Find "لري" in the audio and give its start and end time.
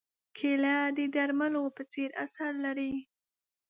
2.65-2.93